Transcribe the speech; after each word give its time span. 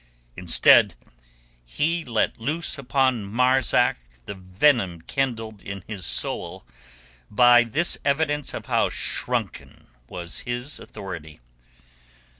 Instead 0.35 0.95
he 1.63 2.03
let 2.03 2.39
loose 2.39 2.79
upon 2.79 3.23
Marzak 3.23 3.97
the 4.25 4.33
venom 4.33 5.01
kindled 5.03 5.61
in 5.61 5.83
his 5.85 6.07
soul 6.07 6.65
by 7.29 7.63
this 7.63 7.99
evidence 8.03 8.55
of 8.55 8.65
how 8.65 8.89
shrunken 8.89 9.85
was 10.07 10.39
his 10.39 10.79
authority. 10.79 11.39